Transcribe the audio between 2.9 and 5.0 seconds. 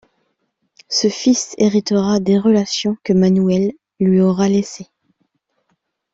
que Manuel lui aura laissé.